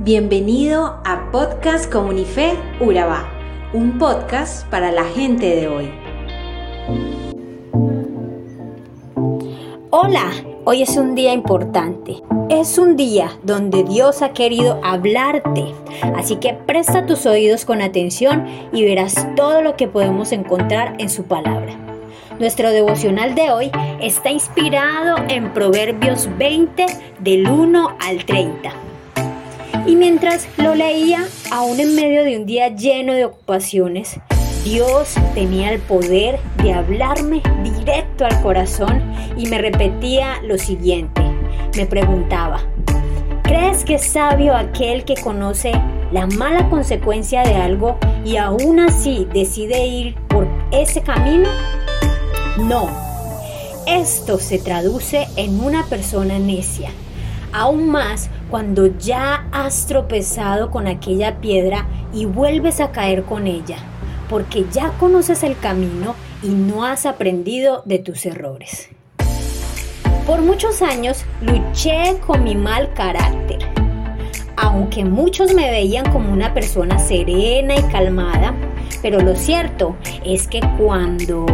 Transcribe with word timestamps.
Bienvenido 0.00 1.00
a 1.04 1.28
Podcast 1.32 1.92
Comunife 1.92 2.56
Urabá, 2.78 3.28
un 3.72 3.98
podcast 3.98 4.64
para 4.68 4.92
la 4.92 5.02
gente 5.02 5.56
de 5.56 5.66
hoy. 5.66 5.90
Hola, 9.90 10.30
hoy 10.64 10.82
es 10.82 10.96
un 10.96 11.16
día 11.16 11.32
importante. 11.32 12.22
Es 12.48 12.78
un 12.78 12.94
día 12.94 13.32
donde 13.42 13.82
Dios 13.82 14.22
ha 14.22 14.32
querido 14.32 14.80
hablarte. 14.84 15.74
Así 16.14 16.36
que 16.36 16.54
presta 16.54 17.04
tus 17.04 17.26
oídos 17.26 17.64
con 17.64 17.82
atención 17.82 18.46
y 18.72 18.84
verás 18.84 19.26
todo 19.34 19.62
lo 19.62 19.74
que 19.74 19.88
podemos 19.88 20.30
encontrar 20.30 20.94
en 21.00 21.10
su 21.10 21.24
palabra. 21.24 21.76
Nuestro 22.38 22.70
devocional 22.70 23.34
de 23.34 23.50
hoy 23.50 23.72
está 24.00 24.30
inspirado 24.30 25.16
en 25.28 25.52
Proverbios 25.52 26.28
20 26.38 26.86
del 27.18 27.48
1 27.48 27.96
al 27.98 28.24
30. 28.24 28.87
Y 29.88 29.96
mientras 29.96 30.46
lo 30.58 30.74
leía, 30.74 31.26
aún 31.50 31.80
en 31.80 31.94
medio 31.94 32.22
de 32.22 32.36
un 32.36 32.44
día 32.44 32.68
lleno 32.68 33.14
de 33.14 33.24
ocupaciones, 33.24 34.20
Dios 34.62 35.14
tenía 35.32 35.72
el 35.72 35.80
poder 35.80 36.38
de 36.62 36.74
hablarme 36.74 37.40
directo 37.64 38.26
al 38.26 38.38
corazón 38.42 39.02
y 39.38 39.46
me 39.46 39.56
repetía 39.56 40.42
lo 40.42 40.58
siguiente. 40.58 41.22
Me 41.74 41.86
preguntaba, 41.86 42.60
¿crees 43.44 43.82
que 43.82 43.94
es 43.94 44.04
sabio 44.04 44.54
aquel 44.54 45.06
que 45.06 45.14
conoce 45.14 45.72
la 46.12 46.26
mala 46.26 46.68
consecuencia 46.68 47.42
de 47.44 47.54
algo 47.54 47.96
y 48.26 48.36
aún 48.36 48.80
así 48.80 49.26
decide 49.32 49.86
ir 49.86 50.16
por 50.28 50.46
ese 50.70 51.00
camino? 51.00 51.48
No. 52.58 52.90
Esto 53.86 54.38
se 54.38 54.58
traduce 54.58 55.26
en 55.36 55.64
una 55.64 55.86
persona 55.86 56.38
necia. 56.38 56.90
Aún 57.52 57.90
más 57.90 58.30
cuando 58.50 58.86
ya 58.98 59.46
has 59.52 59.86
tropezado 59.86 60.70
con 60.70 60.86
aquella 60.86 61.40
piedra 61.40 61.86
y 62.12 62.26
vuelves 62.26 62.80
a 62.80 62.92
caer 62.92 63.24
con 63.24 63.46
ella, 63.46 63.78
porque 64.28 64.66
ya 64.70 64.90
conoces 64.98 65.42
el 65.42 65.58
camino 65.58 66.14
y 66.42 66.48
no 66.48 66.84
has 66.84 67.06
aprendido 67.06 67.82
de 67.86 67.98
tus 67.98 68.26
errores. 68.26 68.90
Por 70.26 70.42
muchos 70.42 70.82
años 70.82 71.24
luché 71.40 72.18
con 72.26 72.44
mi 72.44 72.54
mal 72.54 72.92
carácter. 72.92 73.58
Aunque 74.56 75.04
muchos 75.04 75.54
me 75.54 75.70
veían 75.70 76.10
como 76.12 76.32
una 76.32 76.52
persona 76.52 76.98
serena 76.98 77.76
y 77.76 77.82
calmada, 77.84 78.54
pero 79.00 79.20
lo 79.20 79.36
cierto 79.36 79.96
es 80.24 80.46
que 80.48 80.60
cuando 80.76 81.46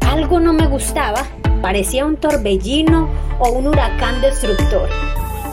algo 0.00 0.40
no 0.40 0.52
me 0.52 0.66
gustaba, 0.66 1.22
parecía 1.62 2.04
un 2.04 2.16
torbellino 2.16 3.08
o 3.38 3.50
un 3.50 3.66
huracán 3.68 4.20
destructor. 4.20 4.88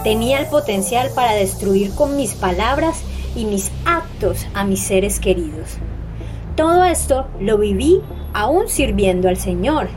Tenía 0.03 0.39
el 0.39 0.47
potencial 0.47 1.09
para 1.15 1.33
destruir 1.33 1.93
con 1.95 2.17
mis 2.17 2.33
palabras 2.33 3.03
y 3.35 3.45
mis 3.45 3.71
actos 3.85 4.47
a 4.53 4.63
mis 4.63 4.81
seres 4.81 5.19
queridos. 5.19 5.77
Todo 6.55 6.83
esto 6.83 7.27
lo 7.39 7.57
viví 7.57 8.01
aún 8.33 8.67
sirviendo 8.67 9.27
al 9.29 9.37
Señor, 9.37 9.87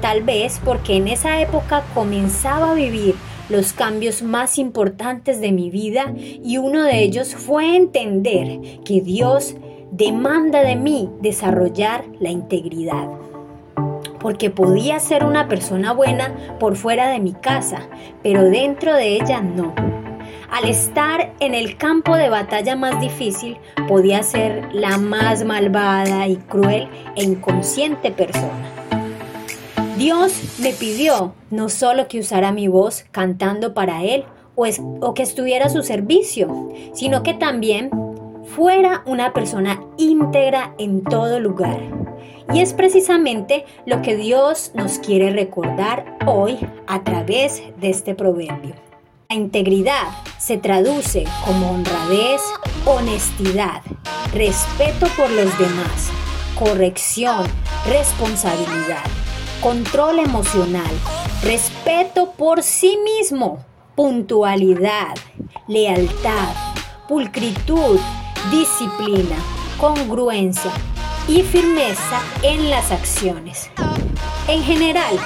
tal 0.00 0.22
vez 0.22 0.60
porque 0.64 0.96
en 0.96 1.08
esa 1.08 1.40
época 1.40 1.84
comenzaba 1.94 2.72
a 2.72 2.74
vivir 2.74 3.14
los 3.48 3.72
cambios 3.72 4.22
más 4.22 4.58
importantes 4.58 5.40
de 5.40 5.52
mi 5.52 5.70
vida 5.70 6.14
y 6.16 6.58
uno 6.58 6.84
de 6.84 7.02
ellos 7.02 7.34
fue 7.34 7.76
entender 7.76 8.60
que 8.84 9.00
Dios 9.00 9.56
demanda 9.90 10.62
de 10.62 10.76
mí 10.76 11.10
desarrollar 11.20 12.04
la 12.20 12.30
integridad 12.30 13.08
porque 14.20 14.50
podía 14.50 15.00
ser 15.00 15.24
una 15.24 15.48
persona 15.48 15.92
buena 15.92 16.34
por 16.58 16.76
fuera 16.76 17.08
de 17.08 17.20
mi 17.20 17.32
casa, 17.32 17.88
pero 18.22 18.44
dentro 18.44 18.94
de 18.94 19.14
ella 19.14 19.40
no. 19.40 19.74
Al 20.50 20.68
estar 20.68 21.32
en 21.40 21.54
el 21.54 21.76
campo 21.76 22.16
de 22.16 22.28
batalla 22.28 22.76
más 22.76 23.00
difícil, 23.00 23.56
podía 23.88 24.22
ser 24.22 24.68
la 24.72 24.98
más 24.98 25.44
malvada 25.44 26.26
y 26.26 26.36
cruel 26.36 26.88
e 27.16 27.22
inconsciente 27.22 28.10
persona. 28.10 28.68
Dios 29.96 30.58
me 30.58 30.72
pidió 30.72 31.34
no 31.50 31.68
solo 31.68 32.08
que 32.08 32.20
usara 32.20 32.52
mi 32.52 32.68
voz 32.68 33.04
cantando 33.10 33.74
para 33.74 34.02
Él 34.02 34.24
o, 34.54 34.66
o 35.00 35.14
que 35.14 35.22
estuviera 35.22 35.66
a 35.66 35.70
su 35.70 35.82
servicio, 35.82 36.70
sino 36.94 37.22
que 37.22 37.34
también 37.34 37.90
fuera 38.56 39.02
una 39.06 39.32
persona 39.32 39.80
íntegra 39.98 40.74
en 40.78 41.04
todo 41.04 41.38
lugar 41.38 41.99
y 42.52 42.60
es 42.60 42.74
precisamente 42.74 43.64
lo 43.86 44.02
que 44.02 44.16
Dios 44.16 44.72
nos 44.74 44.98
quiere 44.98 45.30
recordar 45.30 46.18
hoy 46.26 46.58
a 46.86 47.04
través 47.04 47.62
de 47.80 47.90
este 47.90 48.14
proverbio. 48.14 48.74
La 49.28 49.36
integridad 49.36 50.08
se 50.38 50.56
traduce 50.56 51.24
como 51.44 51.70
honradez, 51.70 52.40
honestidad, 52.84 53.82
respeto 54.32 55.06
por 55.16 55.30
los 55.30 55.56
demás, 55.58 56.10
corrección, 56.58 57.46
responsabilidad, 57.86 59.04
control 59.62 60.18
emocional, 60.18 60.90
respeto 61.44 62.32
por 62.32 62.62
sí 62.62 62.98
mismo, 63.04 63.64
puntualidad, 63.94 65.14
lealtad, 65.68 66.48
pulcritud, 67.08 68.00
disciplina, 68.50 69.36
congruencia, 69.78 70.72
y 71.30 71.42
firmeza 71.44 72.20
en 72.42 72.70
las 72.70 72.90
acciones. 72.90 73.70
En 74.48 74.64
general, 74.64 75.16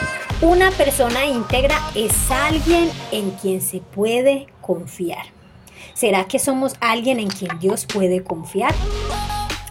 una 0.42 0.70
persona 0.72 1.24
íntegra 1.24 1.80
es 1.94 2.30
alguien 2.30 2.90
en 3.10 3.30
quien 3.30 3.62
se 3.62 3.80
puede 3.80 4.48
confiar. 4.60 5.24
¿Será 5.94 6.24
que 6.24 6.38
somos 6.38 6.74
alguien 6.80 7.20
en 7.20 7.28
quien 7.28 7.58
Dios 7.58 7.86
puede 7.86 8.22
confiar? 8.22 8.74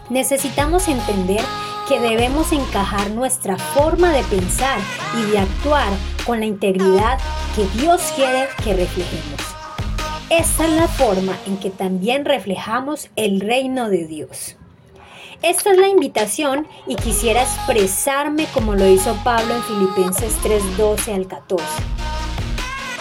Necesitamos 0.09 0.88
entender 0.88 1.41
que 1.88 1.99
debemos 1.99 2.51
encajar 2.51 3.11
nuestra 3.11 3.55
forma 3.57 4.11
de 4.11 4.23
pensar 4.23 4.79
y 5.15 5.29
de 5.29 5.38
actuar 5.38 5.89
con 6.25 6.39
la 6.39 6.47
integridad 6.47 7.19
que 7.55 7.67
Dios 7.79 8.01
quiere 8.15 8.47
que 8.63 8.73
reflejemos. 8.73 9.39
Esta 10.31 10.65
es 10.65 10.71
la 10.71 10.88
forma 10.88 11.38
en 11.45 11.57
que 11.57 11.69
también 11.69 12.25
reflejamos 12.25 13.11
el 13.15 13.39
reino 13.39 13.89
de 13.89 14.07
Dios. 14.07 14.57
Esta 15.44 15.74
es 15.74 15.78
la 15.78 15.90
invitación 15.90 16.66
y 16.88 16.96
quisiera 16.96 17.44
expresarme 17.44 18.46
como 18.54 18.76
lo 18.76 18.88
hizo 18.88 19.14
Pablo 19.26 19.54
en 19.54 19.64
Filipenses 19.64 20.38
3:12 20.42 21.14
al 21.14 21.28
14. 21.28 21.66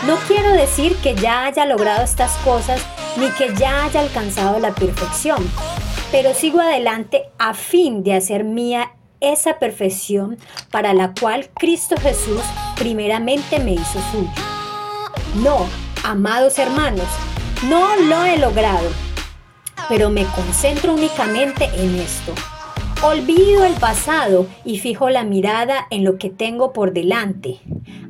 No 0.09 0.17
quiero 0.27 0.53
decir 0.53 0.97
que 0.97 1.15
ya 1.15 1.45
haya 1.45 1.67
logrado 1.67 2.03
estas 2.03 2.33
cosas 2.39 2.85
ni 3.17 3.29
que 3.31 3.55
ya 3.55 3.85
haya 3.85 4.01
alcanzado 4.01 4.59
la 4.59 4.75
perfección, 4.75 5.49
pero 6.11 6.35
sigo 6.35 6.61
adelante 6.61 7.31
a 7.39 7.55
fin 7.55 8.03
de 8.03 8.17
hacer 8.17 8.43
mía 8.43 8.91
esa 9.21 9.61
perfección 9.61 10.37
para 10.73 10.95
la 10.95 11.15
cual 11.15 11.49
Cristo 11.55 11.95
Jesús 11.97 12.43
primeramente 12.75 13.61
me 13.61 13.75
hizo 13.75 14.01
suyo. 14.11 14.33
No, 15.37 15.69
amados 16.03 16.59
hermanos, 16.59 17.07
no 17.69 17.95
lo 17.95 18.25
he 18.25 18.37
logrado 18.37 19.12
pero 19.93 20.09
me 20.09 20.25
concentro 20.25 20.95
únicamente 20.95 21.69
en 21.77 21.97
esto. 21.97 22.33
Olvido 23.03 23.67
el 23.67 23.75
pasado 23.75 24.47
y 24.65 24.79
fijo 24.79 25.11
la 25.11 25.23
mirada 25.23 25.87
en 25.91 26.03
lo 26.03 26.17
que 26.17 26.31
tengo 26.31 26.73
por 26.73 26.95
delante. 26.95 27.59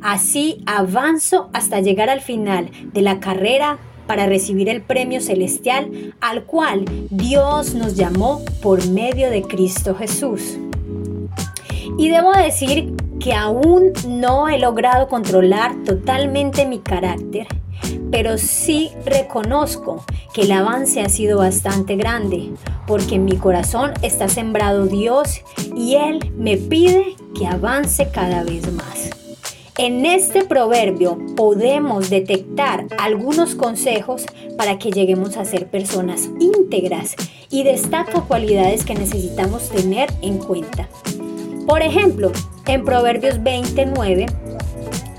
Así 0.00 0.62
avanzo 0.64 1.50
hasta 1.52 1.80
llegar 1.80 2.08
al 2.08 2.20
final 2.20 2.70
de 2.92 3.02
la 3.02 3.18
carrera 3.18 3.78
para 4.06 4.26
recibir 4.26 4.68
el 4.68 4.80
premio 4.80 5.20
celestial 5.20 6.14
al 6.20 6.44
cual 6.44 6.84
Dios 7.10 7.74
nos 7.74 7.96
llamó 7.96 8.44
por 8.62 8.86
medio 8.88 9.28
de 9.28 9.42
Cristo 9.42 9.96
Jesús. 9.96 10.58
Y 11.98 12.10
debo 12.10 12.30
decir 12.30 12.94
que 13.18 13.34
aún 13.34 13.92
no 14.06 14.48
he 14.48 14.60
logrado 14.60 15.08
controlar 15.08 15.74
totalmente 15.82 16.64
mi 16.64 16.78
carácter 16.78 17.48
pero 18.12 18.36
sí 18.36 18.90
reconozco 19.06 20.04
que 20.34 20.42
el 20.42 20.52
avance 20.52 21.00
ha 21.00 21.08
sido 21.08 21.38
bastante 21.38 21.96
grande, 21.96 22.50
porque 22.86 23.16
en 23.16 23.24
mi 23.24 23.38
corazón 23.38 23.92
está 24.02 24.28
sembrado 24.28 24.86
Dios 24.86 25.40
y 25.74 25.94
Él 25.94 26.30
me 26.36 26.58
pide 26.58 27.16
que 27.34 27.46
avance 27.46 28.10
cada 28.12 28.44
vez 28.44 28.70
más. 28.70 29.10
En 29.78 30.04
este 30.04 30.44
proverbio 30.44 31.18
podemos 31.34 32.10
detectar 32.10 32.86
algunos 32.98 33.54
consejos 33.54 34.26
para 34.58 34.78
que 34.78 34.90
lleguemos 34.90 35.38
a 35.38 35.46
ser 35.46 35.68
personas 35.68 36.28
íntegras 36.38 37.16
y 37.48 37.64
destaca 37.64 38.20
cualidades 38.20 38.84
que 38.84 38.94
necesitamos 38.94 39.70
tener 39.70 40.12
en 40.20 40.36
cuenta. 40.36 40.86
Por 41.66 41.80
ejemplo, 41.80 42.30
en 42.66 42.84
Proverbios 42.84 43.42
29 43.42 44.26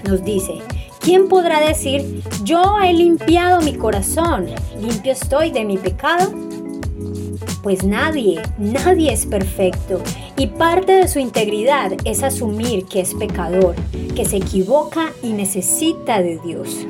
nos 0.08 0.24
dice, 0.24 0.62
¿Quién 1.04 1.28
podrá 1.28 1.60
decir, 1.60 2.24
yo 2.46 2.80
he 2.82 2.94
limpiado 2.94 3.62
mi 3.62 3.74
corazón, 3.74 4.46
limpio 4.80 5.12
estoy 5.12 5.52
de 5.52 5.66
mi 5.66 5.78
pecado? 5.78 6.32
Pues 7.62 7.84
nadie, 7.84 8.42
nadie 8.58 9.12
es 9.12 9.26
perfecto 9.26 10.02
y 10.38 10.48
parte 10.48 10.94
de 10.94 11.10
su 11.10 11.20
integridad 11.20 11.92
es 12.06 12.24
asumir 12.24 12.86
que 12.86 13.02
es 13.02 13.16
pecador, 13.16 13.76
que 14.16 14.24
se 14.24 14.38
equivoca 14.38 15.12
y 15.22 15.34
necesita 15.34 16.22
de 16.22 16.40
Dios. 16.40 16.88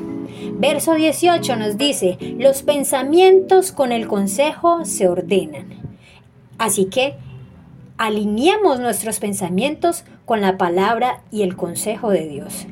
Verso 0.60 0.94
18 0.94 1.56
nos 1.56 1.76
dice, 1.76 2.16
los 2.38 2.62
pensamientos 2.62 3.72
con 3.72 3.90
el 3.90 4.06
consejo 4.06 4.84
se 4.84 5.08
ordenan. 5.08 5.66
Así 6.56 6.84
que 6.84 7.16
alineemos 7.98 8.80
nuestros 8.80 9.20
pensamientos 9.20 10.04
con 10.24 10.40
la 10.40 10.56
palabra 10.56 11.22
y 11.30 11.42
el 11.42 11.56
consejo 11.56 12.10
de 12.10 12.26
Dios. 12.26 12.66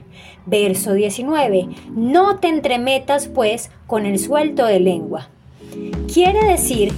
Verso 0.47 0.95
19, 0.95 1.69
no 1.95 2.39
te 2.39 2.49
entremetas 2.49 3.29
pues 3.29 3.71
con 3.87 4.07
el 4.07 4.19
suelto 4.19 4.67
de 4.67 4.81
lengua. 4.81 5.29
Quiere 6.13 6.45
decir 6.45 6.93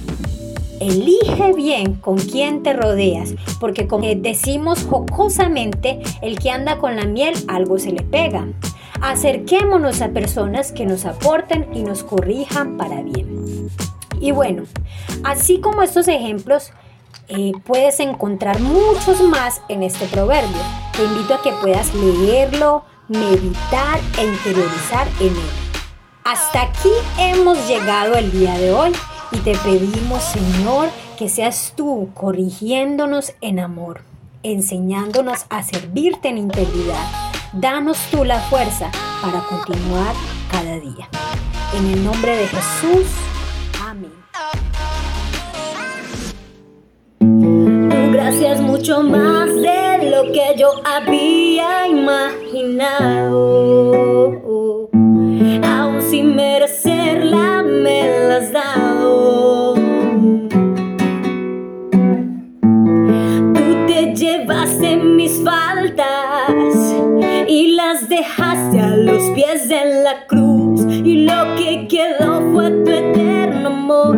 Elige 0.79 1.53
bien 1.53 1.93
con 1.93 2.17
quién 2.17 2.61
te 2.61 2.73
rodeas, 2.73 3.33
porque 3.61 3.87
como 3.87 4.07
decimos 4.13 4.83
jocosamente, 4.83 6.01
el 6.21 6.37
que 6.37 6.51
anda 6.51 6.79
con 6.79 6.97
la 6.97 7.05
miel 7.05 7.33
algo 7.47 7.79
se 7.79 7.93
le 7.93 8.01
pega. 8.03 8.45
Acerquémonos 9.01 10.01
a 10.01 10.09
personas 10.09 10.73
que 10.73 10.85
nos 10.85 11.05
aporten 11.05 11.69
y 11.73 11.83
nos 11.83 12.03
corrijan 12.03 12.75
para 12.75 13.01
bien. 13.03 13.69
Y 14.19 14.31
bueno, 14.31 14.63
así 15.23 15.59
como 15.59 15.81
estos 15.81 16.09
ejemplos, 16.09 16.73
puedes 17.65 17.99
encontrar 17.99 18.59
muchos 18.59 19.21
más 19.21 19.61
en 19.69 19.83
este 19.83 20.05
proverbio. 20.05 20.61
Te 20.95 21.03
invito 21.03 21.35
a 21.35 21.41
que 21.41 21.51
puedas 21.53 21.93
leerlo, 21.93 22.83
meditar 23.07 23.99
e 24.17 24.25
interiorizar 24.25 25.07
en 25.19 25.27
él. 25.27 25.65
Hasta 26.23 26.63
aquí 26.63 26.89
hemos 27.19 27.67
llegado 27.67 28.15
el 28.15 28.31
día 28.31 28.57
de 28.57 28.71
hoy 28.71 28.91
y 29.31 29.37
te 29.39 29.55
pedimos, 29.57 30.23
Señor, 30.23 30.89
que 31.17 31.29
seas 31.29 31.73
tú 31.75 32.09
corrigiéndonos 32.13 33.33
en 33.41 33.59
amor, 33.59 34.01
enseñándonos 34.43 35.45
a 35.49 35.63
servirte 35.63 36.29
en 36.29 36.37
integridad. 36.37 37.31
Danos 37.53 37.97
tú 38.11 38.23
la 38.23 38.39
fuerza 38.39 38.91
para 39.21 39.41
continuar 39.41 40.13
cada 40.51 40.79
día. 40.79 41.07
En 41.77 41.85
el 41.91 42.03
nombre 42.03 42.35
de 42.35 42.47
Jesús. 42.47 43.07
Amén. 43.87 44.24
Gracias 48.55 48.61
mucho 48.61 49.01
más 49.03 49.53
de 49.53 50.09
lo 50.09 50.31
que 50.31 50.55
yo 50.57 50.69
había 50.85 51.87
imaginado. 51.87 53.41
Aún 55.63 56.01
sin 56.01 56.35
merecerla 56.35 57.63
me 57.63 58.27
las 58.29 58.51
dado. 58.51 59.75
Tú 63.53 63.85
te 63.87 64.13
llevaste 64.15 64.97
mis 64.97 65.41
faltas 65.43 66.95
y 67.47 67.75
las 67.75 68.07
dejaste 68.09 68.79
a 68.79 68.95
los 68.95 69.31
pies 69.31 69.69
de 69.69 70.03
la 70.03 70.25
cruz 70.27 70.81
y 71.03 71.25
lo 71.25 71.55
que 71.55 71.87
quedó 71.87 72.41
fue 72.53 72.71
tu 72.71 72.91
eterno 72.91 73.67
amor. 73.67 74.14